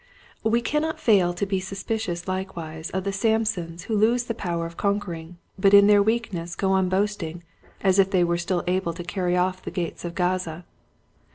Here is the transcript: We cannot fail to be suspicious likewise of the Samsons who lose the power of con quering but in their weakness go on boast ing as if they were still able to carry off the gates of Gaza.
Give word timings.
We 0.43 0.61
cannot 0.61 0.99
fail 0.99 1.31
to 1.35 1.45
be 1.45 1.59
suspicious 1.59 2.27
likewise 2.27 2.89
of 2.89 3.03
the 3.03 3.13
Samsons 3.13 3.83
who 3.83 3.95
lose 3.95 4.23
the 4.23 4.33
power 4.33 4.65
of 4.65 4.75
con 4.75 4.99
quering 4.99 5.35
but 5.59 5.75
in 5.75 5.85
their 5.85 6.01
weakness 6.01 6.55
go 6.55 6.71
on 6.71 6.89
boast 6.89 7.21
ing 7.21 7.43
as 7.81 7.99
if 7.99 8.09
they 8.09 8.23
were 8.23 8.39
still 8.39 8.63
able 8.65 8.93
to 8.93 9.03
carry 9.03 9.37
off 9.37 9.61
the 9.61 9.69
gates 9.69 10.03
of 10.03 10.15
Gaza. 10.15 10.65